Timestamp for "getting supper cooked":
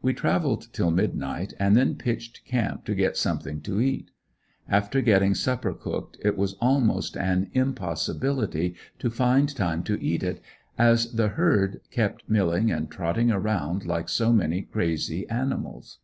5.00-6.16